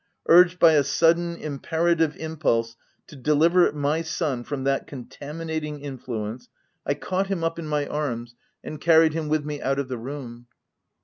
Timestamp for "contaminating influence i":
4.87-6.95